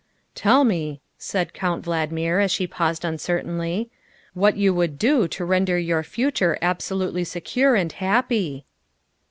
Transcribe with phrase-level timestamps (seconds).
[0.43, 3.89] ''"Tell me," said Count Valdmir as she paused uncer tainly,
[4.41, 8.65] ''what you would do to render your future abso lutely secure and happy?"